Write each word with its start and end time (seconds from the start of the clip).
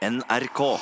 NRK. 0.00 0.78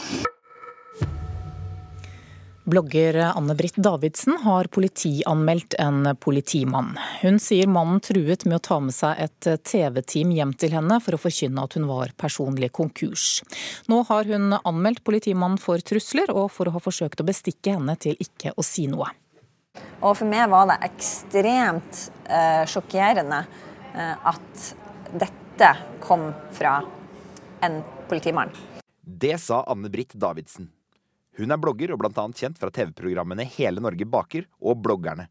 Blogger 2.65 3.17
Anne-Britt 3.37 3.75
Davidsen 3.77 4.37
har 4.45 4.65
politianmeldt 4.65 5.75
en 5.75 6.17
politimann. 6.21 6.93
Hun 7.23 7.41
sier 7.43 7.67
mannen 7.67 7.99
truet 8.05 8.45
med 8.47 8.61
å 8.61 8.63
ta 8.63 8.79
med 8.79 8.95
seg 8.95 9.19
et 9.25 9.49
TV-team 9.67 10.31
hjem 10.37 10.53
til 10.55 10.77
henne 10.77 11.01
for 11.03 11.17
å 11.17 11.21
forkynne 11.25 11.65
at 11.67 11.75
hun 11.75 11.89
var 11.91 12.15
personlig 12.21 12.71
konkurs. 12.79 13.41
Nå 13.91 14.05
har 14.07 14.31
hun 14.31 14.55
anmeldt 14.61 15.03
politimannen 15.09 15.59
for 15.59 15.83
trusler 15.83 16.31
og 16.31 16.53
for 16.55 16.71
å 16.71 16.77
ha 16.77 16.85
forsøkt 16.87 17.19
å 17.19 17.27
bestikke 17.27 17.75
henne 17.75 17.99
til 17.99 18.15
ikke 18.23 18.55
å 18.55 18.63
si 18.63 18.87
noe. 18.87 19.11
Og 19.99 20.13
for 20.13 20.31
meg 20.31 20.47
var 20.55 20.71
det 20.71 20.79
ekstremt 20.93 22.07
eh, 22.31 22.63
sjokkerende 22.71 23.43
eh, 23.99 24.15
at 24.31 24.73
dette 25.11 25.77
kom 26.07 26.31
fra 26.55 26.79
en 27.67 27.81
politimann. 28.07 28.55
Det 29.21 29.39
sa 29.39 29.65
Anne-Britt 29.67 30.13
Davidsen. 30.15 30.69
Hun 31.39 31.51
er 31.51 31.59
blogger 31.59 31.91
og 31.91 31.99
bl.a. 31.99 32.25
kjent 32.39 32.59
fra 32.61 32.69
TV-programmene 32.71 33.43
Hele 33.57 33.83
Norge 33.83 34.07
baker 34.07 34.45
og 34.63 34.79
Bloggerne. 34.85 35.25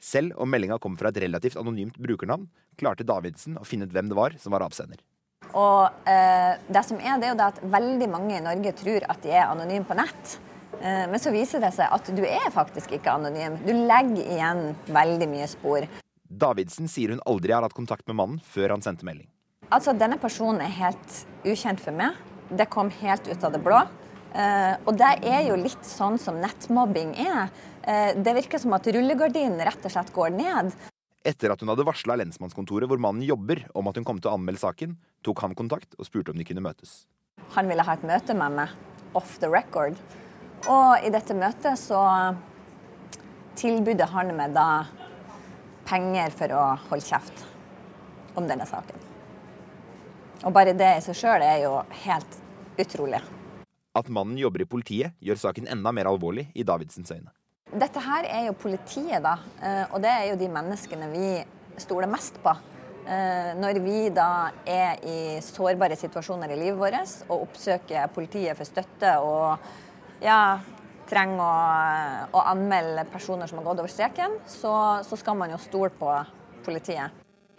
Selv 0.00 0.38
om 0.40 0.48
meldinga 0.48 0.78
kom 0.80 0.94
fra 0.96 1.10
et 1.10 1.18
relativt 1.20 1.58
anonymt 1.60 1.98
brukernavn, 2.00 2.46
klarte 2.80 3.04
Davidsen 3.04 3.58
å 3.60 3.66
finne 3.68 3.84
ut 3.84 3.92
hvem 3.92 4.08
det 4.08 4.16
var 4.16 4.38
som 4.40 4.56
var 4.56 4.64
avsender. 4.64 5.02
Og 5.50 6.08
eh, 6.08 6.54
det 6.72 6.84
som 6.88 7.02
er, 7.02 7.20
det 7.20 7.28
er 7.28 7.34
jo 7.34 7.40
det 7.42 7.50
at 7.50 7.60
veldig 7.76 8.10
mange 8.14 8.38
i 8.38 8.46
Norge 8.48 8.74
tror 8.80 9.04
at 9.12 9.20
de 9.26 9.36
er 9.36 9.44
anonyme 9.50 9.84
på 9.90 9.98
nett. 9.98 10.38
Eh, 10.80 11.04
men 11.12 11.20
så 11.20 11.34
viser 11.36 11.60
det 11.60 11.74
seg 11.76 11.92
at 11.92 12.08
du 12.16 12.24
er 12.24 12.48
faktisk 12.54 12.96
ikke 12.96 13.18
anonym. 13.18 13.60
Du 13.66 13.74
legger 13.76 14.24
igjen 14.24 14.66
veldig 14.88 15.32
mye 15.36 15.52
spor. 15.52 15.90
Davidsen 16.32 16.88
sier 16.88 17.12
hun 17.12 17.24
aldri 17.28 17.52
har 17.52 17.66
hatt 17.66 17.76
kontakt 17.76 18.08
med 18.08 18.22
mannen 18.24 18.44
før 18.56 18.78
han 18.78 18.88
sendte 18.88 19.04
melding. 19.04 19.28
Altså, 19.68 19.92
denne 19.92 20.16
personen 20.20 20.64
er 20.64 20.78
helt 20.80 21.24
ukjent 21.44 21.80
for 21.80 21.92
meg. 21.96 22.16
Det 22.50 22.66
kom 22.72 22.90
helt 23.02 23.28
ut 23.28 23.44
av 23.44 23.52
det 23.54 23.60
blå. 23.62 23.82
Uh, 24.32 24.74
og 24.88 24.96
det 24.96 25.10
er 25.28 25.42
jo 25.50 25.58
litt 25.60 25.84
sånn 25.84 26.16
som 26.20 26.38
nettmobbing 26.40 27.12
er. 27.20 27.52
Uh, 27.84 28.16
det 28.16 28.32
virker 28.38 28.62
som 28.62 28.72
at 28.76 28.88
rullegardinen 28.88 29.60
rett 29.60 29.84
og 29.84 29.92
slett 29.92 30.12
går 30.14 30.32
ned. 30.34 30.72
Etter 31.22 31.52
at 31.52 31.60
hun 31.62 31.70
hadde 31.70 31.86
varsla 31.86 32.16
lensmannskontoret 32.18 32.88
hvor 32.90 33.00
mannen 33.02 33.22
jobber 33.26 33.60
om 33.78 33.90
at 33.90 33.98
hun 33.98 34.06
kom 34.08 34.22
til 34.22 34.32
å 34.32 34.38
anmelde 34.38 34.62
saken, 34.62 34.96
tok 35.22 35.44
han 35.44 35.54
kontakt 35.58 35.94
og 35.98 36.08
spurte 36.08 36.32
om 36.32 36.40
de 36.40 36.46
kunne 36.48 36.64
møtes. 36.64 37.04
Han 37.54 37.68
ville 37.68 37.84
ha 37.84 37.94
et 37.94 38.08
møte 38.08 38.34
med 38.34 38.56
meg, 38.56 38.72
off 39.14 39.36
the 39.42 39.50
record. 39.52 40.00
Og 40.70 41.04
i 41.04 41.12
dette 41.12 41.36
møtet 41.36 41.78
så 41.78 42.00
tilbudde 43.58 44.08
han 44.10 44.32
meg 44.38 44.54
da 44.56 44.84
penger 45.86 46.32
for 46.34 46.54
å 46.56 46.66
holde 46.88 47.06
kjeft 47.06 47.44
om 48.38 48.46
denne 48.48 48.66
saken. 48.66 48.98
Og 50.42 50.54
bare 50.54 50.74
det 50.74 50.96
i 50.96 51.02
seg 51.04 51.18
sjøl 51.18 51.44
er 51.44 51.62
jo 51.66 51.74
helt 52.04 52.38
utrolig. 52.84 53.22
At 53.94 54.08
mannen 54.08 54.38
jobber 54.40 54.64
i 54.64 54.68
politiet, 54.68 55.12
gjør 55.20 55.40
saken 55.46 55.68
enda 55.68 55.92
mer 55.92 56.08
alvorlig 56.08 56.46
i 56.56 56.64
Davidsens 56.64 57.12
øyne. 57.12 57.32
Dette 57.72 58.00
her 58.04 58.26
er 58.28 58.46
jo 58.46 58.52
politiet, 58.60 59.22
da. 59.24 59.38
eh, 59.62 59.84
Og 59.92 60.02
det 60.04 60.10
er 60.10 60.26
jo 60.30 60.36
de 60.40 60.48
menneskene 60.48 61.08
vi 61.12 61.26
stoler 61.80 62.08
mest 62.08 62.36
på. 62.42 62.52
Eh, 63.06 63.52
Når 63.56 63.80
vi 63.84 64.10
da 64.10 64.50
er 64.66 65.00
i 65.04 65.40
sårbare 65.40 65.96
situasjoner 65.96 66.52
i 66.52 66.58
livet 66.60 66.78
vårt 66.78 67.24
og 67.28 67.48
oppsøker 67.48 68.12
politiet 68.14 68.56
for 68.56 68.64
støtte 68.68 69.16
og 69.24 69.58
ja, 70.22 70.60
trenger 71.08 71.40
å, 71.42 72.36
å 72.38 72.44
anmelde 72.52 73.04
personer 73.12 73.48
som 73.48 73.58
har 73.58 73.66
gått 73.66 73.82
over 73.82 73.90
streken, 73.90 74.38
så, 74.46 75.02
så 75.04 75.18
skal 75.18 75.36
man 75.36 75.50
jo 75.50 75.58
stole 75.58 75.90
på 75.90 76.12
politiet. 76.64 77.10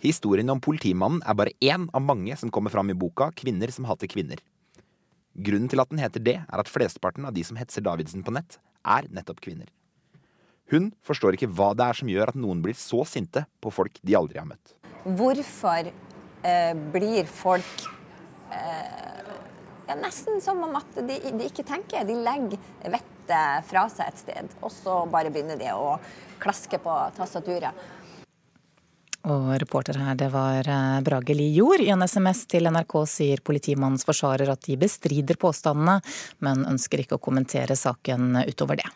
Historien 0.03 0.49
om 0.49 0.59
politimannen 0.59 1.21
er 1.25 1.35
bare 1.35 1.53
én 1.61 1.85
av 1.93 2.01
mange 2.01 2.35
som 2.39 2.49
kommer 2.51 2.71
fram 2.73 2.89
i 2.89 2.93
boka 2.97 3.31
'Kvinner 3.31 3.71
som 3.71 3.85
hater 3.85 4.07
kvinner'. 4.07 4.41
Grunnen 5.33 5.69
til 5.69 5.81
at 5.81 5.89
den 5.89 6.01
heter 6.01 6.21
det, 6.21 6.35
er 6.45 6.61
at 6.61 6.69
flesteparten 6.69 7.25
av 7.25 7.33
de 7.33 7.43
som 7.45 7.57
hetser 7.57 7.81
Davidsen 7.85 8.25
på 8.25 8.33
nett, 8.35 8.59
er 8.85 9.07
nettopp 9.09 9.41
kvinner. 9.41 9.71
Hun 10.71 10.91
forstår 11.05 11.37
ikke 11.37 11.49
hva 11.51 11.71
det 11.77 11.87
er 11.89 11.97
som 11.97 12.09
gjør 12.11 12.31
at 12.31 12.37
noen 12.39 12.61
blir 12.63 12.77
så 12.77 13.01
sinte 13.09 13.45
på 13.61 13.71
folk 13.73 13.97
de 14.05 14.15
aldri 14.17 14.39
har 14.39 14.47
møtt. 14.49 14.75
Hvorfor 15.03 15.89
eh, 15.89 16.73
blir 16.93 17.27
folk 17.29 17.87
eh, 18.53 19.33
ja, 19.89 19.97
nesten 19.99 20.39
som 20.41 20.61
om 20.63 20.77
at 20.79 21.01
de, 21.01 21.17
de 21.33 21.49
ikke 21.49 21.65
tenker? 21.67 22.05
De 22.07 22.15
legger 22.15 22.61
vettet 22.85 23.67
fra 23.67 23.87
seg 23.91 24.09
et 24.09 24.21
sted, 24.21 24.55
og 24.61 24.71
så 24.73 25.01
bare 25.11 25.33
begynner 25.33 25.59
de 25.59 25.73
å 25.73 25.97
klaske 26.43 26.79
på 26.81 26.95
tastaturet. 27.17 27.73
Og 29.23 29.53
reporter 29.61 29.95
her, 30.03 30.17
det 30.19 30.27
var 30.33 30.67
eh, 30.67 30.97
Brage 31.05 31.35
Li 31.37 31.47
Jord. 31.55 31.79
I 31.79 31.93
en 31.95 32.03
SMS 32.03 32.43
til 32.51 32.67
NRK 32.67 32.97
sier 33.07 33.43
politimannens 33.45 34.03
forsvarer 34.07 34.51
at 34.51 34.67
de 34.67 34.75
bestrider 34.81 35.39
påstandene, 35.39 36.01
men 36.43 36.67
ønsker 36.73 37.05
ikke 37.05 37.15
å 37.19 37.23
kommentere 37.23 37.79
saken 37.79 38.43
utover 38.43 38.83
det. 38.83 38.89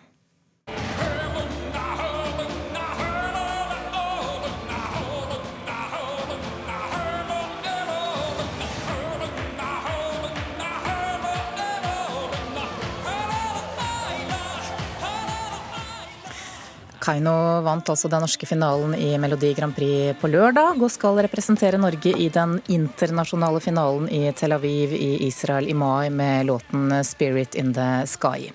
Kaino 17.07 17.62
vant 17.63 17.88
altså 17.88 18.09
den 18.12 18.19
norske 18.19 18.47
finalen 18.50 18.91
i 19.00 19.13
Melodi 19.22 19.53
Grand 19.56 19.72
Prix 19.75 20.18
på 20.19 20.28
lørdag, 20.28 20.81
og 20.84 20.91
skal 20.91 21.22
representere 21.23 21.79
Norge 21.79 22.12
i 22.12 22.28
den 22.34 22.57
internasjonale 22.73 23.62
finalen 23.63 24.09
i 24.12 24.25
Tel 24.35 24.51
Aviv 24.57 24.91
i 24.91 25.13
Israel 25.29 25.69
i 25.72 25.75
mai 25.78 26.09
med 26.12 26.50
låten 26.50 26.91
'Spirit 26.91 27.56
in 27.56 27.72
the 27.73 28.03
Sky'. 28.03 28.51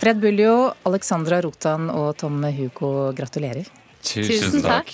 Fred 0.00 0.16
Buljo, 0.16 0.72
Alexandra 0.88 1.42
Rotan 1.42 1.90
og 1.90 2.16
Tom 2.16 2.42
Hugo, 2.44 3.12
gratulerer. 3.12 3.68
Tusen 4.06 4.62
takk. 4.64 4.92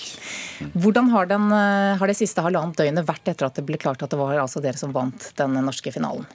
Hvordan 0.73 1.11
har, 1.13 1.29
den, 1.29 1.51
har 1.51 2.09
det 2.09 2.17
siste 2.17 2.41
halvannet 2.43 2.79
døgnet 2.79 3.05
vært 3.07 3.29
etter 3.29 3.47
at 3.47 3.59
det 3.59 3.63
ble 3.67 3.77
klart 3.79 4.01
at 4.03 4.11
det 4.11 4.19
var 4.19 4.39
altså 4.41 4.61
dere 4.63 4.79
som 4.79 4.91
vant 4.95 5.29
den 5.37 5.53
norske 5.63 5.93
finalen? 5.93 6.25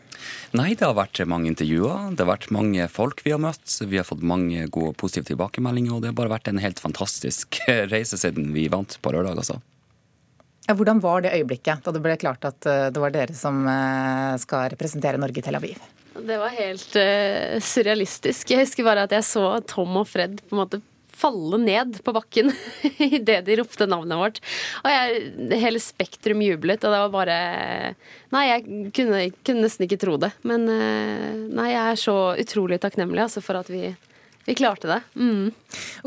Nei, 0.56 0.72
det 0.78 0.87
har 0.87 0.94
vært 0.97 1.22
mange 1.28 1.50
intervjuer. 1.50 2.12
Det 2.15 2.25
har 2.25 2.31
vært 2.31 2.50
mange 2.55 2.87
folk 2.93 3.22
vi 3.27 3.34
har 3.34 3.41
møtt. 3.43 3.66
Vi 3.88 3.99
har 3.99 4.06
fått 4.06 4.22
mange 4.27 4.66
gode 4.72 4.94
positive 5.00 5.27
tilbakemeldinger, 5.33 5.97
og 5.97 6.05
det 6.05 6.12
har 6.12 6.19
bare 6.19 6.34
vært 6.37 6.50
en 6.53 6.62
helt 6.62 6.83
fantastisk 6.83 7.60
reise 7.94 8.21
siden 8.21 8.53
vi 8.56 8.69
vant 8.72 8.99
på 9.03 9.15
lørdag, 9.15 9.43
altså. 9.43 9.59
Ja, 10.69 10.77
hvordan 10.78 11.00
var 11.03 11.25
det 11.25 11.33
øyeblikket 11.34 11.83
da 11.83 11.91
det 11.94 12.04
ble 12.04 12.15
klart 12.21 12.44
at 12.47 12.69
eh, 12.71 12.87
det 12.94 13.00
var 13.03 13.10
dere 13.10 13.34
som 13.34 13.65
eh, 13.66 14.37
skal 14.39 14.69
representere 14.71 15.19
Norge 15.19 15.43
i 15.43 15.44
Tel 15.44 15.59
Aviv? 15.59 15.81
Det 16.12 16.37
var 16.37 16.53
helt 16.53 16.97
uh, 17.00 17.56
surrealistisk. 17.65 18.50
Jeg 18.53 18.66
husker 18.66 18.84
bare 18.84 19.06
at 19.06 19.15
jeg 19.16 19.25
så 19.25 19.47
Tom 19.65 19.97
og 19.97 20.10
Fred 20.10 20.43
på 20.44 20.53
en 20.53 20.60
måte 20.60 20.81
falle 21.16 21.58
ned 21.62 21.98
på 22.04 22.14
bakken 22.16 22.52
idet 22.98 23.42
de 23.46 23.58
ropte 23.60 23.88
navnet 23.88 24.20
vårt. 24.20 24.40
Og 24.82 24.92
jeg, 24.92 25.24
hele 25.62 25.82
Spektrum 25.82 26.42
jublet, 26.44 26.82
og 26.84 26.94
det 26.94 27.02
var 27.04 27.12
bare 27.12 27.38
Nei, 28.32 28.46
jeg 28.48 28.90
kunne, 28.96 29.26
kunne 29.44 29.66
nesten 29.66 29.84
ikke 29.84 30.00
tro 30.00 30.16
det. 30.20 30.32
Men 30.48 30.64
nei, 30.64 31.66
jeg 31.68 31.82
er 31.82 32.00
så 32.00 32.16
utrolig 32.40 32.78
takknemlig 32.80 33.26
altså, 33.26 33.42
for 33.44 33.60
at 33.60 33.68
vi 33.72 33.90
vi 34.44 34.56
klarte 34.58 34.88
det. 34.90 34.98
Mm. 35.14 35.52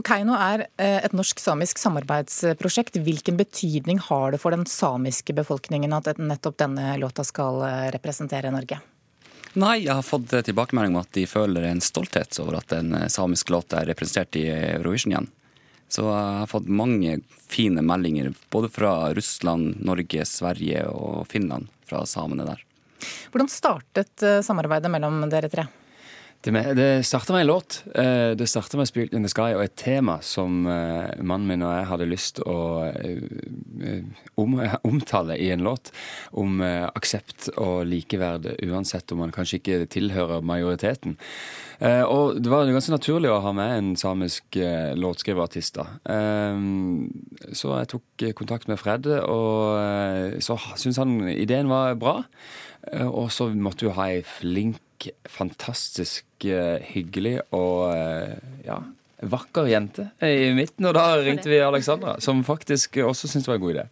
Keiino 0.03 0.35
er 0.35 0.65
et 0.81 1.13
norsk-samisk 1.15 1.79
samarbeidsprosjekt. 1.79 2.99
Hvilken 3.05 3.39
betydning 3.39 4.01
har 4.09 4.33
det 4.35 4.41
for 4.43 4.51
den 4.51 4.65
samiske 4.67 5.35
befolkningen 5.37 5.95
at 5.95 6.19
nettopp 6.19 6.59
denne 6.59 6.97
låta 6.99 7.23
skal 7.23 7.63
representere 7.95 8.51
Norge? 8.51 8.81
Nei, 9.55 9.85
jeg 9.85 9.95
har 9.95 10.03
fått 10.03 10.33
tilbakemelding 10.43 10.97
om 10.97 11.03
at 11.05 11.13
de 11.15 11.23
føler 11.29 11.69
en 11.69 11.79
stolthet 11.83 12.35
over 12.43 12.57
at 12.59 12.73
en 12.75 12.91
samisk 13.11 13.53
låt 13.55 13.75
er 13.77 13.87
representert 13.87 14.35
i 14.35 14.49
Eurovision 14.51 15.13
igjen. 15.13 15.29
Så 15.87 16.03
jeg 16.09 16.39
har 16.41 16.49
fått 16.51 16.67
mange 16.67 17.19
fine 17.47 17.83
meldinger 17.85 18.33
både 18.51 18.67
fra 18.73 19.13
Russland, 19.15 19.77
Norge, 19.85 20.25
Sverige 20.27 20.83
og 20.91 21.23
Finland 21.31 21.69
fra 21.87 22.03
samene 22.09 22.47
der. 22.49 22.63
Hvordan 23.31 23.51
startet 23.51 24.27
samarbeidet 24.43 24.91
mellom 24.91 25.23
dere 25.31 25.51
tre? 25.51 25.67
Det, 26.41 26.51
det 26.77 27.03
starta 27.05 27.33
med 27.33 27.41
en 27.41 27.47
låt. 27.47 27.83
Det 28.37 28.47
starta 28.47 28.77
med 28.77 28.87
'Spirit 28.87 29.13
in 29.13 29.23
the 29.23 29.29
Sky' 29.29 29.55
og 29.55 29.63
et 29.63 29.75
tema 29.75 30.19
som 30.21 30.61
mannen 30.61 31.47
min 31.47 31.63
og 31.65 31.73
jeg 31.73 31.87
hadde 31.89 32.05
lyst 32.05 32.39
å 32.45 32.85
om, 34.35 34.59
omtale 34.91 35.37
i 35.41 35.49
en 35.49 35.63
låt. 35.65 35.91
Om 36.31 36.61
aksept 36.61 37.49
og 37.57 37.87
likeverd, 37.89 38.45
uansett 38.61 39.11
om 39.11 39.23
man 39.23 39.33
kanskje 39.33 39.57
ikke 39.57 39.85
tilhører 39.89 40.45
majoriteten. 40.45 41.17
Og 41.81 42.37
det 42.39 42.51
var 42.51 42.69
ganske 42.69 42.93
naturlig 42.93 43.33
å 43.33 43.41
ha 43.41 43.51
med 43.51 43.77
en 43.77 43.95
samisk 43.95 44.55
låtskriverartist. 44.95 45.81
da. 45.81 45.87
Så 47.51 47.73
jeg 47.73 47.91
tok 47.91 48.29
kontakt 48.37 48.69
med 48.69 48.79
Fred, 48.79 49.09
og 49.25 50.39
så 50.39 50.59
syntes 50.75 51.01
han 51.01 51.27
ideen 51.29 51.73
var 51.73 51.97
bra. 51.99 52.19
Og 53.09 53.31
så 53.33 53.49
måtte 53.49 53.87
vi 53.87 53.95
ha 53.97 54.09
ei 54.13 54.21
flink 54.21 54.77
fantastisk 55.29 56.45
hyggelig 56.45 57.39
og 57.55 57.91
ja, 58.65 58.79
vakker 59.25 59.69
jente 59.69 60.09
i 60.21 60.51
midten. 60.57 60.87
Og 60.89 60.95
da 60.97 61.05
ringte 61.21 61.49
vi 61.51 61.61
Alexandra, 61.63 62.17
som 62.21 62.43
faktisk 62.45 62.99
også 63.05 63.29
syntes 63.29 63.47
det 63.47 63.53
var 63.53 63.59
en 63.59 63.65
god 63.65 63.75
idé. 63.75 63.85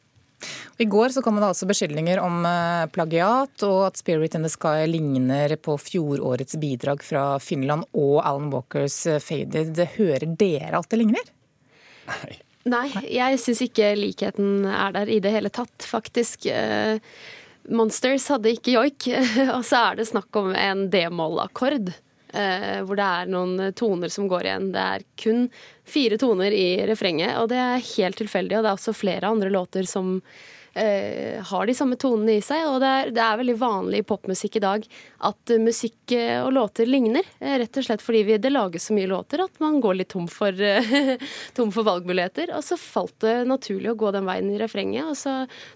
I 0.78 0.86
går 0.90 1.14
så 1.14 1.22
kom 1.24 1.38
det 1.40 1.48
altså 1.48 1.68
beskyldninger 1.70 2.20
om 2.20 2.44
eh, 2.48 2.86
plagiat, 2.94 3.64
og 3.68 3.88
at 3.88 4.00
'Spirit 4.00 4.36
in 4.36 4.46
the 4.46 4.52
Sky' 4.52 4.90
ligner 4.90 5.56
på 5.56 5.78
fjorårets 5.80 6.58
bidrag 6.60 7.04
fra 7.06 7.38
Finland 7.40 7.86
og 7.94 8.18
Alan 8.26 8.50
Walkers 8.54 9.06
eh, 9.08 9.22
'Faded'. 9.22 9.80
Hører 9.98 10.26
dere 10.40 10.80
at 10.80 10.90
det 10.90 11.00
ligner? 11.00 11.30
Nei. 12.10 12.40
Nei, 12.64 12.88
jeg 13.12 13.40
syns 13.44 13.60
ikke 13.66 13.90
likheten 14.00 14.66
er 14.72 14.94
der 14.96 15.10
i 15.12 15.20
det 15.20 15.34
hele 15.34 15.52
tatt, 15.52 15.84
faktisk. 15.84 16.48
Eh, 17.64 17.76
Monsters 17.76 18.28
hadde 18.32 18.54
ikke 18.54 18.76
joik, 18.78 19.10
og 19.56 19.64
så 19.68 19.90
er 19.90 20.00
det 20.00 20.10
snakk 20.10 20.36
om 20.40 20.54
en 20.56 20.88
d-moll-akkord. 20.94 21.94
Hvor 22.34 22.98
det 22.98 23.06
er 23.06 23.28
noen 23.30 23.60
toner 23.78 24.10
som 24.10 24.26
går 24.26 24.48
igjen. 24.48 24.72
Det 24.74 24.82
er 24.82 25.04
kun 25.22 25.44
fire 25.86 26.18
toner 26.18 26.56
i 26.56 26.68
refrenget, 26.88 27.38
og 27.42 27.50
det 27.52 27.60
er 27.62 27.88
helt 27.98 28.20
tilfeldig. 28.22 28.58
Og 28.58 28.66
det 28.66 28.72
er 28.72 28.78
også 28.80 28.96
flere 28.98 29.32
andre 29.32 29.52
låter 29.54 29.88
som 29.90 30.20
eh, 30.74 31.44
har 31.44 31.68
de 31.68 31.76
samme 31.76 31.96
tonene 31.96 32.38
i 32.38 32.42
seg. 32.44 32.66
Og 32.70 32.80
det 32.82 32.90
er, 32.90 33.12
det 33.14 33.24
er, 33.24 33.40
veldig 33.40 33.56
vanlig 33.60 34.02
i 34.02 34.08
popmusikk 34.08 34.58
i 34.58 34.64
dag 34.64 34.88
at 35.30 35.54
musikk 35.62 36.16
eh, 36.16 36.40
og 36.44 36.54
låter 36.56 36.90
ligner. 36.90 37.28
Eh, 37.40 37.58
rett 37.62 37.80
og 37.80 37.88
slett 37.88 38.04
fordi 38.04 38.24
vi, 38.28 38.40
det 38.42 38.54
lages 38.54 38.90
så 38.90 38.98
mye 38.98 39.10
låter 39.10 39.44
at 39.46 39.62
man 39.64 39.80
går 39.84 40.00
litt 40.02 40.14
tom 40.14 40.28
for, 40.32 40.58
tom 41.58 41.74
for, 41.74 41.88
valgmuligheter. 41.88 42.54
Og 42.58 42.66
så 42.66 42.78
falt 42.80 43.16
det 43.24 43.36
naturlig 43.50 43.94
å 43.94 43.98
gå 44.00 44.14
den 44.16 44.28
veien 44.30 44.52
i 44.54 44.60
refrenget. 44.62 45.08
Og 45.10 45.18
så, 45.20 45.36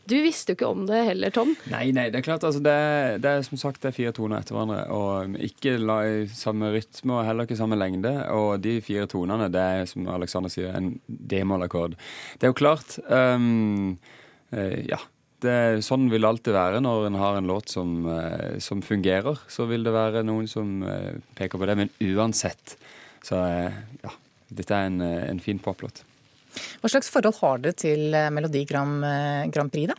du 0.10 0.18
visste 0.24 0.54
jo 0.54 0.60
ikke 0.60 0.72
om 0.72 0.86
det 0.90 1.04
heller, 1.12 1.34
Tom. 1.36 1.54
Nei, 1.72 1.90
nei, 1.96 2.10
det 2.14 2.22
er 2.22 2.28
klart. 2.28 2.46
Altså, 2.48 2.64
det, 2.64 2.78
det, 3.24 3.32
er 3.32 3.48
som 3.48 3.60
sagt 3.62 3.84
det 3.84 3.92
er 3.92 3.98
fire 3.98 4.16
toner 4.16 4.42
etter 4.42 4.58
hverandre. 4.58 4.84
Og 4.94 5.38
ikke 5.48 5.78
la 5.82 6.00
samme 6.32 6.72
rytme 6.74 7.20
og 7.20 7.28
heller 7.28 7.48
ikke 7.48 7.60
samme 7.60 7.80
lengde. 7.80 8.14
Og 8.34 8.58
de 8.64 8.78
fire 8.86 9.08
tonene, 9.10 9.50
det 9.54 9.64
er 9.78 9.90
som 9.90 9.97
Alexander 10.12 10.52
sier, 10.54 10.74
en 10.78 10.94
d-moll-akkord. 11.08 11.98
Det 12.38 12.48
er 12.48 12.54
jo 12.54 12.58
klart. 12.58 12.98
Um, 13.10 13.96
uh, 14.54 14.76
ja. 14.88 15.02
Det, 15.38 15.84
sånn 15.86 16.08
vil 16.10 16.24
det 16.24 16.30
alltid 16.32 16.56
være 16.56 16.80
når 16.82 17.12
en 17.12 17.18
har 17.22 17.36
en 17.38 17.50
låt 17.50 17.70
som, 17.70 17.92
uh, 18.10 18.58
som, 18.64 18.82
fungerer. 18.86 19.38
Så 19.54 19.68
vil 19.70 19.86
det 19.86 19.94
være 19.94 20.26
noen 20.26 20.50
som 20.50 20.80
uh, 20.86 21.14
peker 21.38 21.62
på 21.62 21.70
det, 21.70 21.78
men 21.78 21.94
uansett 22.14 22.78
så 23.28 23.40
ja, 23.44 24.12
dette 24.56 24.72
er 24.72 24.88
en, 24.88 25.02
en 25.04 25.40
fin 25.44 25.58
poplåt. 25.60 26.04
Hva 26.80 26.90
slags 26.90 27.10
forhold 27.12 27.36
har 27.42 27.60
dere 27.62 27.76
til 27.78 28.14
Melodi 28.34 28.62
Grand, 28.70 29.04
Grand 29.52 29.74
Prix, 29.74 29.90
da? 29.92 29.98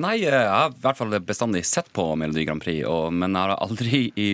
Nei, 0.00 0.20
jeg 0.22 0.32
har 0.32 0.70
i 0.70 0.80
hvert 0.80 0.98
fall 0.98 1.18
bestandig 1.26 1.64
sett 1.68 1.90
på 1.96 2.04
Melodi 2.16 2.46
Grand 2.46 2.62
Prix, 2.62 2.84
og, 2.88 3.10
men 3.12 3.34
jeg 3.34 3.42
har 3.42 3.56
aldri 3.58 4.02
i, 4.14 4.28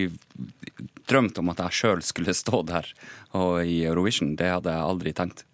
drømt 1.09 1.41
om 1.41 1.53
at 1.53 1.63
jeg 1.65 1.79
sjøl 1.81 2.05
skulle 2.05 2.35
stå 2.37 2.63
der 2.69 2.91
og 3.37 3.63
i 3.65 3.81
Eurovision. 3.89 4.37
Det 4.39 4.51
hadde 4.53 4.75
jeg 4.75 4.91
aldri 4.93 5.15
tenkt. 5.17 5.45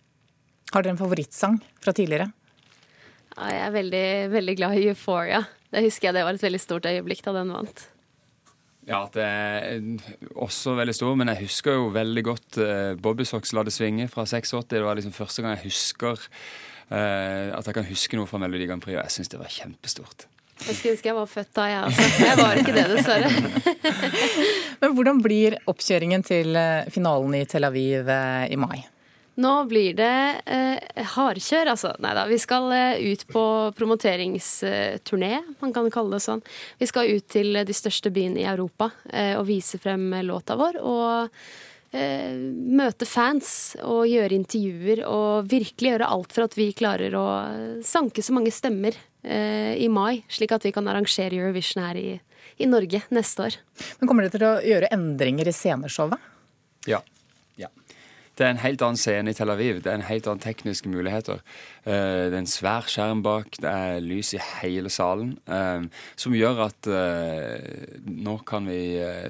Har 0.73 0.85
dere 0.85 0.97
en 0.97 1.01
favorittsang 1.01 1.59
fra 1.85 1.95
tidligere? 1.97 2.31
Ja, 3.37 3.49
jeg 3.49 3.65
er 3.67 3.75
veldig, 3.75 4.07
veldig 4.33 4.59
glad 4.59 4.79
i 4.81 4.87
Euphoria. 4.91 5.43
Det 5.73 5.85
husker 5.87 6.11
jeg 6.11 6.19
det 6.19 6.27
var 6.27 6.37
et 6.37 6.45
veldig 6.45 6.61
stort 6.61 6.89
øyeblikk 6.89 7.25
da 7.25 7.37
den 7.39 7.53
vant. 7.55 7.87
Ja, 8.89 9.05
det 9.15 9.23
er 9.23 9.83
også 10.35 10.75
veldig 10.75 10.95
stor, 10.97 11.15
men 11.19 11.31
jeg 11.31 11.45
husker 11.45 11.77
jo 11.79 11.93
veldig 11.95 12.25
godt 12.27 12.49
Bobbysocks 12.59 13.03
Bobby 13.05 13.27
Socks 13.29 13.53
La 13.55 13.63
det 13.63 13.75
svinge 13.77 14.09
fra 14.11 14.25
86. 14.27 14.67
Det 14.73 14.83
var 14.83 14.99
liksom 14.99 15.15
første 15.15 15.45
gang 15.45 15.55
jeg 15.55 15.69
husker 15.71 16.27
at 16.93 17.69
jeg 17.69 17.77
kan 17.79 17.89
huske 17.89 18.19
noe 18.19 18.29
fra 18.29 18.41
Melodi 18.43 18.69
Grand 18.69 18.83
Prix, 18.85 18.99
og 18.99 19.03
jeg 19.07 19.15
syns 19.17 19.33
det 19.33 19.41
var 19.41 19.53
kjempestort. 19.53 20.27
Jeg 20.63 20.77
skulle 20.77 20.93
ønske 20.95 21.09
jeg 21.09 21.17
var 21.17 21.31
født 21.31 21.53
da, 21.57 21.67
jeg 21.71 21.81
altså. 21.89 22.09
Jeg 22.23 22.39
var 22.39 22.61
ikke 22.61 22.75
det, 22.77 22.85
dessverre. 22.93 23.31
men 24.83 24.97
hvordan 24.99 25.23
blir 25.25 25.57
oppkjøringen 25.73 26.23
til 26.27 26.59
eh, 26.59 26.91
finalen 26.93 27.39
i 27.41 27.45
Tel 27.51 27.67
Aviv 27.67 28.13
i 28.13 28.59
mai? 28.61 28.83
Nå 29.41 29.53
blir 29.65 29.95
det 29.97 30.43
eh, 30.45 31.05
hardkjør, 31.15 31.71
altså. 31.73 31.95
Nei 32.05 32.13
da. 32.17 32.27
Vi 32.29 32.37
skal 32.41 32.69
eh, 32.77 33.01
ut 33.13 33.25
på 33.33 33.45
promoteringsturné, 33.79 35.33
man 35.63 35.73
kan 35.73 35.89
kalle 35.95 36.19
det 36.19 36.25
sånn. 36.27 36.43
Vi 36.81 36.89
skal 36.91 37.15
ut 37.17 37.31
til 37.33 37.57
de 37.65 37.77
største 37.77 38.13
byene 38.13 38.43
i 38.43 38.49
Europa 38.51 38.91
eh, 39.09 39.33
og 39.39 39.47
vise 39.49 39.81
frem 39.81 40.11
låta 40.27 40.59
vår. 40.61 40.83
Og 40.85 41.07
eh, 41.23 41.55
møte 41.93 43.05
fans 43.05 43.77
og 43.85 44.07
gjøre 44.09 44.37
intervjuer 44.39 45.03
og 45.05 45.51
virkelig 45.51 45.91
gjøre 45.93 46.09
alt 46.15 46.33
for 46.33 46.47
at 46.47 46.57
vi 46.57 46.71
klarer 46.77 47.13
å 47.19 47.27
sanke 47.85 48.25
så 48.25 48.33
mange 48.33 48.53
stemmer 48.55 48.97
eh, 49.23 49.77
i 49.77 49.89
mai, 49.93 50.23
slik 50.33 50.55
at 50.57 50.65
vi 50.65 50.73
kan 50.73 50.89
arrangere 50.89 51.37
Eurovision 51.37 51.85
her 51.85 52.01
i, 52.01 52.09
i 52.57 52.69
Norge 52.71 53.03
neste 53.13 53.49
år. 53.49 53.59
Men 54.01 54.09
Kommer 54.09 54.25
dere 54.25 54.39
til 54.39 54.49
å 54.49 54.55
gjøre 54.73 54.93
endringer 54.97 55.51
i 55.51 55.57
sceneshowet? 55.57 56.31
Ja. 56.89 57.03
Det 58.33 58.47
er 58.47 58.55
en 58.55 58.63
helt 58.63 58.81
annen 58.81 58.97
scene 58.97 59.29
i 59.29 59.37
Tel 59.37 59.53
Aviv. 59.53 59.83
Det 59.85 59.91
er 59.93 59.99
en 59.99 60.07
helt 60.09 60.25
annen 60.31 60.41
tekniske 60.41 60.89
muligheter. 60.89 61.43
Eh, 61.85 62.31
det 62.33 62.33
er 62.33 62.39
en 62.39 62.49
svær 62.49 62.87
skjerm 62.89 63.21
bak, 63.25 63.59
det 63.61 63.69
er 63.69 64.01
lys 64.01 64.33
i 64.33 64.41
hele 64.63 64.89
salen. 64.93 65.35
Eh, 65.45 65.85
som 66.17 66.37
gjør 66.37 66.63
at 66.71 66.89
eh, 66.89 67.99
nå 68.09 68.39
kan 68.49 68.71
vi 68.71 68.81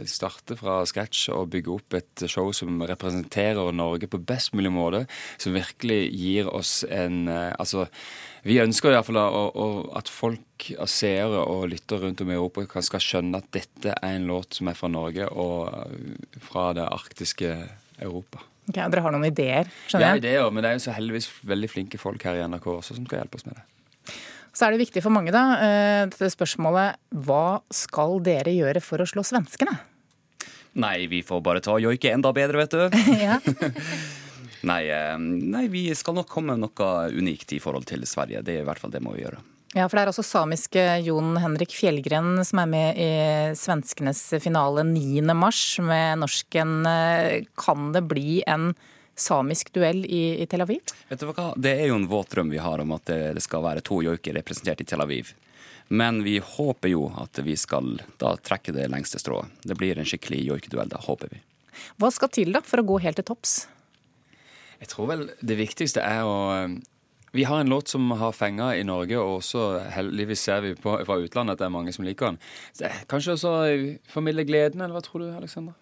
starte 0.06 0.54
fra 0.60 0.82
scratch 0.86 1.24
og 1.34 1.50
bygge 1.54 1.74
opp 1.74 1.96
et 1.98 2.24
show 2.30 2.52
som 2.54 2.78
representerer 2.86 3.74
Norge 3.74 4.06
på 4.06 4.22
best 4.22 4.54
mulig 4.54 4.70
måte. 4.74 5.02
Som 5.42 5.58
virkelig 5.58 6.04
gir 6.14 6.52
oss 6.52 6.82
en 6.86 7.26
Altså, 7.32 7.86
vi 8.46 8.60
ønsker 8.62 8.92
iallfall 8.92 9.18
at 9.98 10.10
folk, 10.10 10.68
seere 10.86 11.42
og 11.42 11.66
lyttere 11.72 12.06
rundt 12.06 12.22
om 12.22 12.30
i 12.30 12.36
Europa 12.36 12.82
skal 12.84 13.02
skjønne 13.02 13.42
at 13.42 13.50
dette 13.54 13.96
er 13.96 14.14
en 14.14 14.30
låt 14.30 14.58
som 14.58 14.70
er 14.70 14.78
fra 14.78 14.90
Norge 14.92 15.26
og 15.26 16.38
fra 16.46 16.70
det 16.76 16.86
arktiske 16.86 17.52
Europa. 17.98 18.44
Okay, 18.70 18.84
dere 18.94 19.02
har 19.02 19.14
noen 19.14 19.26
ideer? 19.26 19.70
skjønner 19.90 20.06
jeg? 20.06 20.22
Ja, 20.22 20.22
ideer, 20.22 20.50
men 20.54 20.62
det 20.62 20.70
er 20.70 20.78
jo 20.78 20.84
så 20.84 20.94
heldigvis 20.94 21.28
veldig 21.50 21.70
flinke 21.70 21.98
folk 21.98 22.22
her 22.28 22.38
i 22.38 22.44
NRK 22.46 22.68
også 22.76 22.94
som 22.94 23.06
skal 23.08 23.22
hjelpe 23.22 23.40
oss 23.40 23.46
med 23.48 23.58
det. 23.58 23.64
Så 24.52 24.66
er 24.66 24.74
det 24.74 24.82
viktig 24.84 25.02
for 25.02 25.14
mange, 25.14 25.32
da, 25.32 25.42
eh, 25.64 26.02
dette 26.12 26.28
spørsmålet 26.34 27.00
hva 27.24 27.62
skal 27.72 28.20
dere 28.22 28.52
gjøre 28.52 28.82
for 28.84 29.00
å 29.00 29.08
slå 29.08 29.24
svenskene? 29.24 29.78
Nei, 30.78 31.06
vi 31.08 31.22
får 31.24 31.40
bare 31.44 31.62
ta 31.64 31.78
joike 31.80 32.12
enda 32.12 32.32
bedre, 32.36 32.64
vet 32.64 32.76
du. 32.76 32.84
nei, 34.70 34.82
eh, 34.92 35.16
nei, 35.18 35.66
vi 35.72 35.88
skal 35.98 36.16
nok 36.20 36.30
komme 36.30 36.54
med 36.54 36.68
noe 36.68 36.92
unikt 37.16 37.56
i 37.56 37.60
forhold 37.64 37.88
til 37.88 38.04
Sverige. 38.08 38.44
Det 38.44 38.60
er 38.60 38.62
i 38.62 38.68
hvert 38.68 38.80
fall 38.82 38.92
det 38.92 39.02
må 39.04 39.16
vi 39.16 39.24
gjøre. 39.24 39.40
Ja, 39.72 39.86
for 39.88 39.96
det 39.96 40.02
er 40.02 40.10
også 40.10 40.24
samiske 40.26 40.82
Jon 41.06 41.36
Henrik 41.40 41.72
Fjellgren 41.72 42.42
som 42.44 42.60
er 42.60 42.68
med 42.68 42.98
i 43.00 43.12
svenskenes 43.56 44.20
finale 44.44 44.84
9. 44.84 45.22
mars 45.32 45.62
med 45.80 46.20
norsken 46.20 46.82
eh, 46.88 47.46
Kan 47.56 47.94
det 47.94 48.04
bli 48.10 48.42
en 48.44 48.74
samisk 49.16 49.72
duell 49.72 50.04
i, 50.04 50.42
i, 50.42 50.48
Tel 50.50 50.64
Aviv? 50.64 50.92
Vet 51.08 51.24
du 51.24 51.30
hva, 51.30 51.52
Det 51.56 51.72
er 51.72 51.88
jo 51.88 51.96
en 51.96 52.08
våt 52.10 52.34
drøm 52.34 52.52
vi 52.52 52.60
har 52.60 52.84
om 52.84 52.92
at 52.98 53.08
det 53.08 53.44
skal 53.44 53.64
være 53.64 53.84
to 53.84 54.02
joiker 54.04 54.36
representert 54.36 54.84
i 54.84 54.88
Tel 54.88 55.04
Aviv. 55.04 55.32
Men 55.92 56.22
vi 56.24 56.38
håper 56.40 56.92
jo 56.92 57.06
at 57.20 57.40
vi 57.44 57.56
skal 57.56 57.98
da 58.20 58.36
trekke 58.40 58.72
det 58.72 58.88
lengste 58.92 59.20
strået. 59.20 59.48
Det 59.64 59.76
blir 59.76 59.98
en 59.98 60.08
skikkelig 60.08 60.40
joikeduell 60.46 60.88
da, 60.92 61.00
håper 61.04 61.32
vi. 61.32 61.42
Hva 62.00 62.08
skal 62.12 62.32
til 62.32 62.52
da 62.54 62.62
for 62.64 62.80
å 62.80 62.86
gå 62.92 63.00
helt 63.04 63.20
til 63.20 63.28
topps? 63.28 63.66
Jeg 64.80 64.88
tror 64.92 65.10
vel 65.12 65.26
det 65.40 65.56
viktigste 65.60 66.00
er 66.00 66.24
å 66.24 66.38
vi 67.32 67.44
har 67.44 67.60
en 67.60 67.68
låt 67.72 67.88
som 67.88 68.10
har 68.10 68.32
fenga 68.32 68.74
i 68.76 68.84
Norge, 68.84 69.16
og 69.16 69.38
også 69.40 69.68
heldigvis 69.94 70.42
ser 70.44 70.60
vi 70.60 70.74
på, 70.76 70.98
fra 71.06 71.16
utlandet 71.16 71.56
at 71.56 71.62
det 71.62 71.68
er 71.68 71.72
mange 71.72 71.94
som 71.96 72.04
liker 72.04 72.32
den. 72.32 72.42
Så, 72.76 72.90
kanskje 73.08 73.36
også 73.38 73.54
formidle 74.12 74.44
gleden, 74.44 74.82
eller 74.82 74.98
hva 74.98 75.04
tror 75.04 75.24
du, 75.24 75.30
Alexandra? 75.32 75.72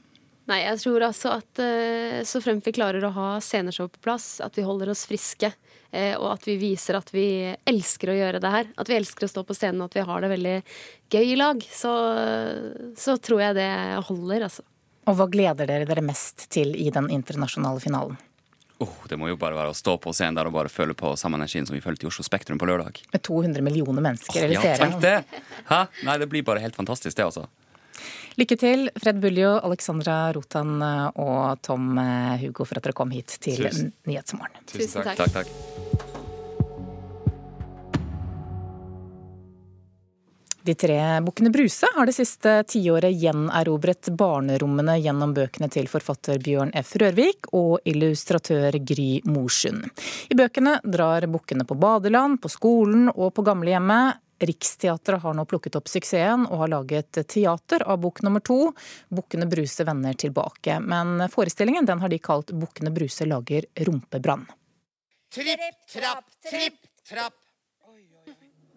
Nei, 0.50 0.62
jeg 0.64 0.80
tror 0.82 1.04
altså 1.06 1.34
at 1.36 1.60
uh, 1.62 2.20
så 2.26 2.40
fremt 2.42 2.66
vi 2.66 2.74
klarer 2.74 3.04
å 3.06 3.12
ha 3.14 3.26
sceneshow 3.42 3.90
på 3.90 4.02
plass, 4.02 4.38
at 4.42 4.56
vi 4.58 4.64
holder 4.66 4.90
oss 4.94 5.04
friske, 5.10 5.50
uh, 5.50 6.14
og 6.20 6.30
at 6.32 6.46
vi 6.48 6.56
viser 6.62 6.98
at 6.98 7.10
vi 7.14 7.26
elsker 7.70 8.10
å 8.10 8.16
gjøre 8.18 8.42
det 8.42 8.54
her, 8.54 8.72
at 8.78 8.90
vi 8.90 8.98
elsker 8.98 9.26
å 9.26 9.32
stå 9.34 9.46
på 9.46 9.58
scenen, 9.58 9.82
og 9.82 9.90
at 9.90 10.00
vi 10.00 10.06
har 10.06 10.22
det 10.22 10.32
veldig 10.36 10.56
gøy 11.12 11.34
i 11.34 11.38
lag, 11.38 11.66
så, 11.66 11.92
så 12.98 13.18
tror 13.18 13.46
jeg 13.48 13.58
det 13.58 13.70
holder, 14.06 14.46
altså. 14.46 14.66
Og 15.10 15.18
hva 15.18 15.26
gleder 15.30 15.66
dere 15.66 15.86
dere 15.88 16.02
mest 16.04 16.46
til 16.54 16.76
i 16.78 16.90
den 16.94 17.10
internasjonale 17.10 17.82
finalen? 17.82 18.18
Oh, 18.80 18.92
det 19.08 19.18
må 19.20 19.28
jo 19.28 19.36
bare 19.40 19.56
være 19.58 19.74
å 19.74 19.76
stå 19.76 19.98
på 20.00 20.12
scenen 20.16 20.38
der 20.38 20.48
og 20.48 20.54
bare 20.56 20.72
føle 20.72 20.94
på 20.96 21.12
samme 21.20 21.36
energien 21.36 21.66
som 21.68 21.76
vi 21.76 21.82
følte 21.84 22.06
i 22.06 22.08
Oslo 22.08 22.24
Spektrum 22.24 22.60
på 22.60 22.68
lørdag. 22.68 23.02
Med 23.12 23.22
200 23.26 23.64
millioner 23.66 24.06
mennesker 24.06 24.46
oh, 24.46 24.54
ja. 24.56 24.76
Tenk 24.80 25.00
det! 25.04 25.18
Hæ? 25.68 25.82
Nei, 26.08 26.16
det 26.22 26.30
blir 26.32 26.46
bare 26.46 26.62
helt 26.64 26.78
fantastisk, 26.78 27.12
det, 27.18 27.28
altså. 27.28 27.44
Lykke 28.40 28.56
til, 28.56 28.86
Fred 28.96 29.20
Buljo, 29.20 29.58
Alexandra 29.68 30.30
Rotan 30.32 30.78
og 30.80 31.60
Tom 31.66 31.98
Hugo, 32.40 32.64
for 32.64 32.80
at 32.80 32.88
dere 32.88 32.96
kom 32.96 33.12
hit 33.12 33.36
til. 33.42 33.66
Nyhetsmorgen. 34.08 34.64
Tusen 34.70 35.04
takk. 35.04 35.26
takk, 35.26 35.42
takk. 35.42 36.09
De 40.70 40.74
tre 40.74 41.20
bukkene 41.20 41.50
Bruse 41.50 41.86
har 41.94 42.06
det 42.06 42.12
siste 42.14 42.50
tiåret 42.70 43.16
gjenerobret 43.18 44.06
barnerommene 44.14 44.92
gjennom 45.02 45.32
bøkene 45.34 45.66
til 45.66 45.88
forfatter 45.90 46.38
Bjørn 46.38 46.70
F. 46.78 46.92
Rørvik 47.02 47.48
og 47.58 47.88
illustratør 47.90 48.78
Gry 48.86 49.08
Morsund. 49.26 49.88
I 50.30 50.38
bøkene 50.38 50.76
drar 50.86 51.26
bukkene 51.26 51.66
på 51.66 51.74
badeland, 51.74 52.38
på 52.38 52.52
skolen 52.54 53.10
og 53.10 53.34
på 53.34 53.42
gamlehjemmet. 53.50 54.22
Riksteatret 54.46 55.26
har 55.26 55.34
nå 55.34 55.48
plukket 55.50 55.80
opp 55.80 55.90
suksessen 55.90 56.46
og 56.46 56.62
har 56.62 56.72
laget 56.76 57.18
teater 57.26 57.82
av 57.82 57.98
bok 58.06 58.22
nummer 58.22 58.38
to, 58.38 58.70
'Bukkene 59.10 59.50
Bruse 59.50 59.82
vender 59.84 60.14
tilbake'. 60.14 60.78
Men 60.86 61.26
forestillingen 61.34 61.84
den 61.84 61.98
har 61.98 62.08
de 62.08 62.22
kalt 62.22 62.54
'Bukkene 62.54 62.94
Bruse 62.94 63.26
lager 63.26 63.66
rumpebrann'. 63.74 64.46
Tripp, 65.34 65.86
trapp, 65.90 66.26
tripp, 66.46 66.78
trapp. 67.02 67.49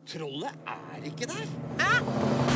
Trollet 0.08 0.50
er 0.68 1.06
ikke 1.06 1.26
der. 1.26 1.46
Ah! 1.80 2.53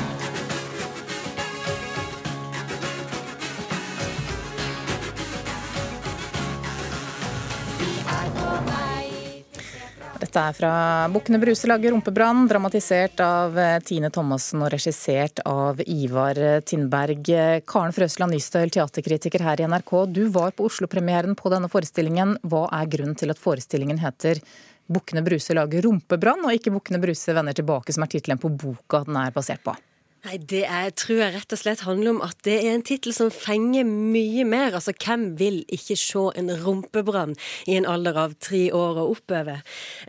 Dette 10.37 10.51
er 10.51 10.53
fra 10.53 10.71
Bukkene 11.09 11.39
Bruse 11.41 11.65
lager 11.65 11.89
rumpebrann, 11.95 12.43
dramatisert 12.45 13.23
av 13.25 13.55
eh, 13.57 13.79
Tine 13.81 14.11
Thomassen 14.13 14.61
og 14.61 14.69
regissert 14.69 15.41
av 15.49 15.81
Ivar 15.81 16.37
Tindberg. 16.61 17.31
Karen 17.65 17.95
Frøsland 17.95 18.35
Nystøl, 18.35 18.69
teaterkritiker 18.69 19.41
her 19.41 19.63
i 19.63 19.65
NRK. 19.65 19.95
Du 20.13 20.27
var 20.35 20.53
på 20.53 20.69
Oslo-premieren 20.69 21.33
på 21.33 21.49
denne 21.49 21.71
forestillingen. 21.73 22.37
Hva 22.45 22.67
er 22.83 22.93
grunnen 22.93 23.17
til 23.17 23.33
at 23.33 23.41
forestillingen 23.41 23.97
heter 24.05 24.43
Bukkene 24.85 25.25
Bruse 25.25 25.57
lager 25.57 25.89
rumpebrann, 25.89 26.45
og 26.45 26.53
ikke 26.53 26.75
Bukkene 26.77 27.01
Bruse 27.01 27.33
vender 27.33 27.57
tilbake, 27.57 27.97
som 27.97 28.05
er 28.05 28.13
tittelen 28.13 28.37
på 28.37 28.53
boka 28.53 29.07
den 29.09 29.17
er 29.17 29.33
basert 29.33 29.65
på? 29.65 29.73
Nei, 30.27 30.37
Det 30.43 30.65
er, 30.67 30.89
tror 30.91 31.21
jeg 31.21 31.33
rett 31.37 31.53
og 31.55 31.59
slett 31.61 31.81
handler 31.87 32.11
om 32.11 32.17
at 32.25 32.35
det 32.43 32.57
er 32.57 32.73
en 32.73 32.81
tittel 32.83 33.13
som 33.15 33.29
fenger 33.31 33.85
mye 33.87 34.43
mer. 34.43 34.73
Altså, 34.75 34.91
hvem 34.91 35.37
vil 35.39 35.61
ikke 35.71 35.95
se 35.95 36.23
en 36.35 36.51
rumpebrann 36.51 37.35
i 37.63 37.77
en 37.79 37.87
alder 37.87 38.17
av 38.19 38.33
tre 38.43 38.65
år 38.75 38.99
og 38.99 39.13
oppover? 39.13 39.61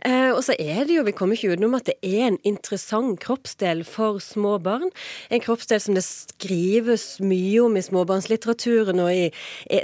Eh, 0.03 0.33
og 0.33 0.41
så 0.43 0.57
er 0.59 0.89
det 0.89 0.97
jo, 0.97 1.05
vi 1.07 1.13
kommer 1.15 1.39
ikke 1.39 1.53
utenom 1.53 1.77
at 1.77 1.87
det 1.87 1.95
er 2.03 2.25
en 2.25 2.39
interessant 2.43 3.15
kroppsdel 3.23 3.85
for 3.87 4.19
små 4.19 4.57
barn. 4.59 4.91
En 5.31 5.39
kroppsdel 5.39 5.79
som 5.85 5.95
det 5.95 6.03
skrives 6.03 7.21
mye 7.23 7.63
om 7.63 7.79
i 7.79 7.85
småbarnslitteraturen, 7.85 8.99
og 8.99 9.15
i, 9.15 9.31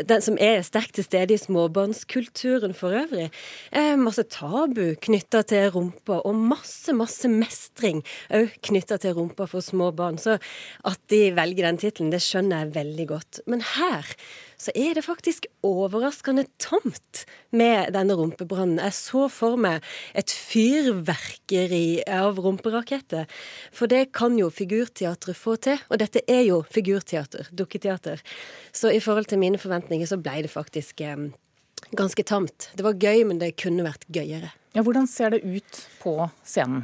den 0.04 0.25
som 0.25 0.36
er 0.36 0.68
sterkt 0.68 0.98
til 1.00 1.08
stede 1.08 1.38
i 1.38 1.39
småbarnskulturen 1.39 2.75
for 2.75 2.98
øvrig. 3.06 3.30
Eh, 3.72 3.94
masse 3.96 4.27
tabu 4.36 4.98
knytta 5.00 5.46
til 5.48 5.72
rumpa, 5.77 6.20
og 6.27 6.36
masse, 6.36 6.92
masse 6.92 7.32
mestring 7.32 8.04
òg 8.36 8.51
knytta 8.68 9.00
til 9.00 9.15
rumpa 9.15 9.48
for 9.48 9.63
små 9.63 9.94
barn. 9.96 10.20
Så 10.25 10.38
at 10.88 11.00
de 11.13 11.22
velger 11.38 11.70
den 11.70 11.79
tittelen, 11.82 12.12
det 12.13 12.24
skjønner 12.25 12.65
jeg 12.65 12.75
veldig 12.79 13.08
godt. 13.13 13.41
Men 13.50 13.63
her 13.75 14.10
så 14.62 14.72
er 14.77 14.96
det 14.96 15.03
faktisk 15.05 15.46
overraskende 15.67 16.46
tomt 16.62 17.25
med 17.55 17.91
denne 17.96 18.15
rumpebrannen. 18.17 18.79
Jeg 18.82 18.96
så 18.98 19.25
for 19.32 19.60
meg 19.62 19.84
et 20.17 20.32
fyrverkeri 20.32 22.05
av 22.10 22.39
rumperaketter. 22.41 23.27
For 23.75 23.91
det 23.91 24.10
kan 24.15 24.38
jo 24.39 24.50
figurteatret 24.53 25.38
få 25.38 25.58
til. 25.62 25.82
Og 25.91 26.01
dette 26.01 26.24
er 26.32 26.46
jo 26.48 26.62
figurteater, 26.72 27.51
dukketeater. 27.51 28.24
Så 28.75 28.94
i 28.96 29.03
forhold 29.03 29.29
til 29.32 29.41
mine 29.44 29.60
forventninger 29.62 30.10
så 30.10 30.20
ble 30.22 30.46
det 30.48 30.53
faktisk 30.53 31.03
eh, 31.03 31.27
ganske 31.96 32.24
tamt. 32.24 32.72
Det 32.75 32.86
var 32.88 32.98
gøy, 33.00 33.25
men 33.27 33.41
det 33.44 33.58
kunne 33.62 33.86
vært 33.86 34.08
gøyere. 34.08 34.53
Ja, 34.75 34.84
Hvordan 34.84 35.08
ser 35.08 35.36
det 35.36 35.44
ut 35.44 35.86
på 36.01 36.17
scenen? 36.44 36.84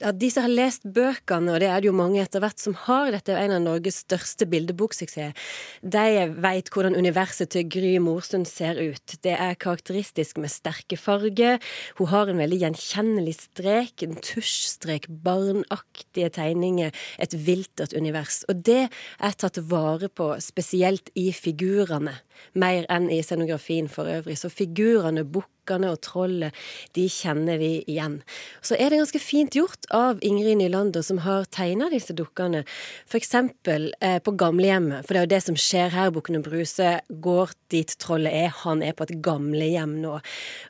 Ja, 0.00 0.12
de 0.16 0.30
som 0.32 0.46
har 0.46 0.52
lest 0.52 0.86
bøkene, 0.88 1.52
og 1.52 1.60
det 1.62 1.68
er 1.68 1.82
det 1.82 1.90
jo 1.90 1.96
mange 1.96 2.20
etter 2.22 2.42
hvert 2.42 2.60
som 2.62 2.74
har, 2.86 3.10
dette 3.12 3.34
er 3.34 3.44
en 3.44 3.56
av 3.58 3.64
Norges 3.64 4.00
største 4.06 4.46
bildeboksuksess, 4.50 5.50
de 5.80 6.04
vet 6.40 6.70
hvordan 6.72 6.96
universet 6.96 7.52
til 7.52 7.66
Gry 7.70 7.92
Morsund 8.02 8.48
ser 8.48 8.80
ut. 8.80 9.16
Det 9.24 9.34
er 9.36 9.58
karakteristisk 9.60 10.40
med 10.40 10.52
sterke 10.52 10.96
farger. 11.00 11.60
Hun 11.98 12.10
har 12.12 12.30
en 12.30 12.40
veldig 12.40 12.60
gjenkjennelig 12.64 13.36
strek, 13.36 14.04
en 14.06 14.16
tusjstrek, 14.24 15.10
barnaktige 15.24 16.32
tegninger, 16.36 16.96
et 17.20 17.36
viltert 17.36 17.94
univers. 17.96 18.42
Og 18.48 18.64
det 18.66 18.86
er 18.88 19.38
tatt 19.40 19.60
vare 19.70 20.08
på 20.08 20.32
spesielt 20.42 21.12
i 21.18 21.30
figurene, 21.36 22.16
mer 22.54 22.88
enn 22.92 23.10
i 23.12 23.20
scenografien 23.24 23.90
for 23.92 24.08
øvrig. 24.08 24.38
Så 24.40 24.52
figurene, 24.52 25.26
bukkene 25.70 25.90
og 25.94 26.00
trollet, 26.02 26.56
de 26.94 27.06
kjenner 27.08 27.58
vi 27.60 27.84
igjen. 27.86 28.20
Så 28.62 28.74
er 28.74 28.90
det 28.90 29.00
ganske 29.00 29.20
fint 29.22 29.54
gjort 29.54 29.86
av 29.94 30.20
Ingrid 30.22 30.58
Nylander, 30.58 31.02
som 31.02 31.22
har 31.22 31.46
tegna 31.50 31.90
disse 31.90 32.14
dukkene. 32.16 32.64
F.eks. 33.06 33.34
Eh, 33.34 34.18
på 34.20 34.34
gamlehjemmet, 34.34 35.06
for 35.06 35.14
det 35.14 35.20
er 35.20 35.26
jo 35.26 35.34
det 35.34 35.42
som 35.44 35.58
skjer 35.58 35.94
her. 35.94 36.10
Bukkene 36.14 36.42
Bruse 36.42 37.00
går 37.08 37.54
dit 37.70 37.94
trollet 38.02 38.32
er. 38.32 38.50
Han 38.64 38.82
er 38.82 38.96
på 38.96 39.06
et 39.06 39.20
gamlehjem 39.22 40.00
nå. 40.02 40.18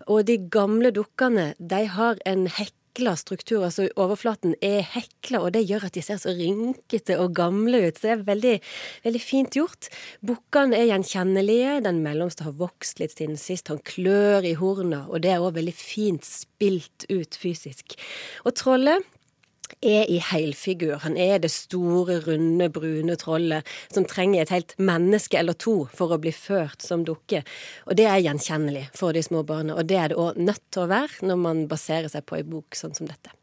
Og 0.09 0.26
de 0.28 0.37
gamle 0.52 0.92
dukkene, 0.92 1.54
de 1.59 1.87
har 1.97 2.21
en 2.28 2.47
hekk 2.50 2.75
hekla 2.91 3.17
struktur. 3.17 3.65
altså 3.65 3.89
Overflaten 3.97 4.55
er 4.63 4.83
hekla, 4.83 5.41
og 5.41 5.53
det 5.53 5.69
gjør 5.69 5.87
at 5.87 5.95
de 5.95 6.03
ser 6.03 6.19
så 6.19 6.31
rynkete 6.31 7.19
og 7.19 7.35
gamle 7.35 7.89
ut. 7.89 7.97
Så 7.97 8.07
det 8.07 8.11
er 8.11 8.25
veldig, 8.27 8.61
veldig 9.05 9.21
fint 9.21 9.55
gjort. 9.55 9.89
Bukkene 10.27 10.77
er 10.77 10.91
gjenkjennelige. 10.91 11.81
Den 11.85 12.03
mellomste 12.03 12.45
har 12.45 12.53
vokst 12.53 13.01
litt 13.01 13.17
siden 13.17 13.37
sist. 13.37 13.69
Han 13.69 13.79
klør 13.79 14.45
i 14.45 14.55
horna, 14.55 15.07
og 15.09 15.23
det 15.23 15.31
er 15.31 15.41
òg 15.41 15.55
veldig 15.55 15.75
fint 15.75 16.25
spilt 16.25 17.07
ut 17.11 17.35
fysisk. 17.39 17.95
Og 18.45 18.55
trollet 18.55 19.07
er 19.81 20.05
i 20.11 20.19
helfigur. 20.23 20.99
Han 21.05 21.17
er 21.17 21.39
det 21.43 21.53
store, 21.55 22.21
runde, 22.27 22.71
brune 22.73 23.17
trollet 23.21 23.67
som 23.93 24.07
trenger 24.09 24.45
et 24.45 24.55
helt 24.55 24.77
menneske 24.79 25.39
eller 25.41 25.59
to 25.59 25.85
for 25.95 26.12
å 26.12 26.21
bli 26.23 26.33
ført 26.35 26.83
som 26.85 27.05
dukke. 27.07 27.43
Og 27.87 27.99
det 28.00 28.09
er 28.11 28.23
gjenkjennelig 28.25 28.89
for 28.97 29.17
de 29.17 29.25
små 29.25 29.45
barna, 29.47 29.77
og 29.79 29.89
det 29.91 30.00
er 30.00 30.12
det 30.12 30.21
òg 30.21 30.41
nødt 30.41 30.65
til 30.71 30.87
å 30.87 30.91
være 30.91 31.31
når 31.31 31.45
man 31.49 31.69
baserer 31.71 32.11
seg 32.12 32.27
på 32.27 32.41
ei 32.41 32.47
bok 32.47 32.79
sånn 32.79 32.97
som 32.97 33.11
dette. 33.11 33.40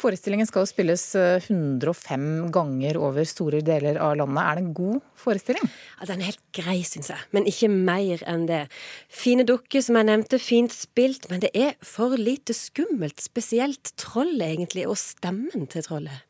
Forestillingen 0.00 0.48
skal 0.48 0.68
spilles 0.70 1.04
105 1.16 2.26
eh, 2.44 2.50
ganger 2.54 3.00
over 3.00 3.28
store 3.28 3.62
deler 3.64 4.00
av 4.02 4.16
landet. 4.20 4.42
Er 4.44 4.58
det 4.58 4.64
en 4.64 4.74
god 4.76 5.00
forestilling? 5.18 5.70
Ja, 5.98 6.10
Den 6.12 6.22
er 6.22 6.30
helt 6.32 6.44
grei, 6.56 6.78
syns 6.86 7.10
jeg, 7.12 7.26
men 7.36 7.48
ikke 7.50 7.70
mer 7.72 8.22
enn 8.28 8.46
det. 8.50 8.64
Fine 9.08 9.46
dukker, 9.48 9.84
som 9.84 9.98
jeg 10.00 10.10
nevnte, 10.10 10.40
fint 10.42 10.74
spilt, 10.74 11.28
men 11.32 11.44
det 11.44 11.52
er 11.54 11.76
for 11.82 12.16
lite 12.18 12.56
skummelt. 12.56 13.20
Spesielt 13.22 13.94
trollet, 14.00 14.48
egentlig, 14.48 14.88
og 14.88 14.98
stemmen 15.00 15.68
til 15.70 15.86
trollet. 15.86 16.24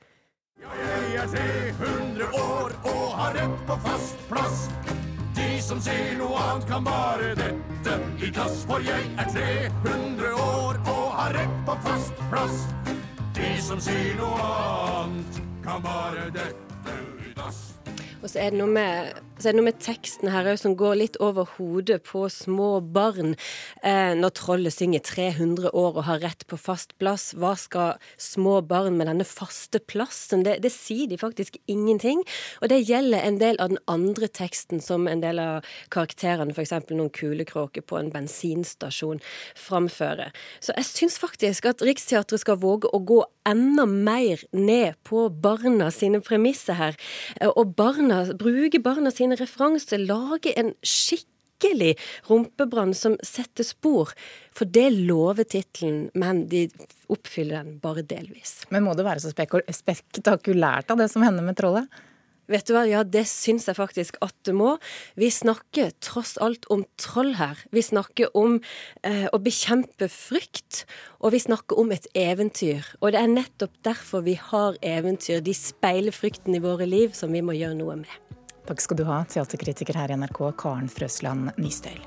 Ja, 0.59 0.75
jeg 1.15 1.25
er 1.25 1.75
300 1.79 2.25
år 2.35 2.73
og 2.85 3.05
har 3.19 3.35
rett 3.35 3.61
på 3.67 3.77
fast 3.85 4.25
plass. 4.29 4.65
De 5.37 5.61
som 5.63 5.79
sier 5.83 6.17
noe 6.19 6.35
annet, 6.35 6.67
kan 6.67 6.83
bare 6.85 7.35
dette 7.39 7.95
i 8.19 8.33
klass. 8.35 8.65
For 8.67 8.83
jeg 8.83 9.07
er 9.23 9.31
300 9.85 10.35
år 10.35 10.81
og 10.83 11.07
har 11.21 11.39
rett 11.39 11.57
på 11.69 11.79
fast 11.87 12.27
plass. 12.33 12.78
De 13.39 13.51
som 13.63 13.79
sier 13.81 14.17
noe 14.19 14.39
annet, 14.43 15.39
kan 15.63 15.83
bare 15.83 16.27
dette 16.35 16.95
i 17.23 17.33
dass. 17.37 17.61
Og 18.19 18.27
så 18.27 18.43
er 18.43 18.51
det 18.51 18.59
noe 18.59 18.73
med, 18.73 19.21
det 19.45 19.53
noe 19.55 19.69
med 19.69 19.79
teksten 19.79 20.31
her 20.33 20.49
som 20.59 20.75
går 20.79 20.97
litt 20.99 21.17
over 21.23 21.47
hodet 21.57 22.01
på 22.09 22.25
små 22.33 22.81
barn. 22.83 23.37
Eh, 23.87 24.15
når 24.19 24.33
trollet 24.35 24.75
synger 24.75 25.05
300 25.07 25.71
år 25.71 26.01
og 26.01 26.07
har 26.09 26.23
rett 26.25 26.43
på 26.51 26.59
fast 26.59 26.97
plass, 26.99 27.31
hva 27.39 27.53
skal 27.59 28.03
små 28.19 28.59
barn 28.67 28.99
med 28.99 29.07
denne 29.07 29.27
faste 29.29 29.79
plassen? 29.79 30.43
Det, 30.47 30.57
det 30.65 30.73
sier 30.75 31.07
de 31.11 31.21
faktisk 31.21 31.61
ingenting. 31.71 32.25
Og 32.63 32.73
det 32.73 32.81
gjelder 32.89 33.23
en 33.23 33.39
del 33.39 33.61
av 33.63 33.71
den 33.73 33.83
andre 33.87 34.27
teksten 34.27 34.83
som 34.83 35.07
en 35.07 35.23
del 35.23 35.39
av 35.43 35.69
karakterene, 35.95 36.55
f.eks. 36.57 36.75
noen 36.91 37.13
kulekråker 37.15 37.87
på 37.87 38.01
en 38.01 38.11
bensinstasjon, 38.15 39.23
framfører. 39.55 40.35
Så 40.59 40.75
jeg 40.81 40.91
syns 40.91 41.21
faktisk 41.23 41.71
at 41.71 41.85
Riksteatret 41.87 42.43
skal 42.43 42.59
våge 42.59 42.91
å 42.91 43.03
gå 43.07 43.23
enda 43.49 43.87
mer 43.87 44.43
ned 44.53 44.99
på 45.09 45.29
barna 45.31 45.89
sine 45.95 46.21
premisser 46.25 46.77
her. 46.79 46.99
Og 47.55 47.75
barna 47.79 48.25
bruke 48.39 48.81
barna 48.83 49.13
sine 49.29 49.39
referanser, 49.41 50.01
lage 50.01 50.55
en 50.57 50.73
skikkelig 50.83 51.97
rumpebrann 52.29 52.95
som 52.95 53.19
setter 53.23 53.67
spor. 53.67 54.15
For 54.57 54.65
det 54.65 54.91
lover 54.95 55.45
tittelen, 55.45 56.09
men 56.15 56.47
de 56.49 56.69
oppfyller 57.09 57.63
den 57.63 57.81
bare 57.83 58.03
delvis. 58.03 58.65
Men 58.71 58.87
må 58.87 58.95
det 58.97 59.07
være 59.07 59.25
så 59.25 59.33
spektakulært 59.33 60.91
av 60.91 61.03
det 61.03 61.11
som 61.13 61.25
hender 61.27 61.45
med 61.45 61.59
trollet? 61.59 61.89
Vet 62.49 62.65
du 62.65 62.73
hva, 62.73 62.87
ja, 62.89 63.03
det 63.05 63.27
syns 63.29 63.67
jeg 63.69 63.77
faktisk 63.77 64.17
at 64.25 64.33
det 64.49 64.55
må. 64.57 64.79
Vi 65.21 65.29
snakker 65.29 65.91
tross 66.01 66.39
alt 66.41 66.65
om 66.73 66.87
troll 66.97 67.35
her. 67.37 67.61
Vi 67.77 67.83
snakker 67.85 68.33
om 68.33 68.57
eh, 69.05 69.27
å 69.29 69.41
bekjempe 69.45 70.09
frykt, 70.09 70.87
og 71.21 71.35
vi 71.37 71.43
snakker 71.45 71.77
om 71.77 71.93
et 71.93 72.09
eventyr. 72.17 72.89
Og 73.03 73.13
det 73.13 73.21
er 73.21 73.35
nettopp 73.35 73.77
derfor 73.85 74.25
vi 74.25 74.39
har 74.41 74.81
eventyr. 74.81 75.45
De 75.45 75.53
speiler 75.53 76.17
frykten 76.17 76.57
i 76.57 76.65
våre 76.65 76.89
liv, 76.89 77.13
som 77.13 77.37
vi 77.37 77.45
må 77.45 77.53
gjøre 77.59 77.77
noe 77.83 78.01
med. 78.01 78.17
Takk 78.69 78.83
skal 78.85 78.99
du 79.01 79.05
ha, 79.09 79.23
teaterkritiker 79.25 79.97
her 79.97 80.13
i 80.13 80.17
NRK, 80.21 80.43
Karen 80.61 80.91
Frøsland 80.93 81.55
Nystøyl. 81.57 82.03